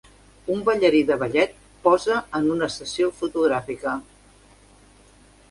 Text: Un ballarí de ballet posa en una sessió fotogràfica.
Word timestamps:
Un 0.53 0.61
ballarí 0.69 1.01
de 1.09 1.17
ballet 1.23 1.53
posa 1.83 2.17
en 2.41 2.49
una 2.55 2.71
sessió 2.77 3.11
fotogràfica. 3.21 3.95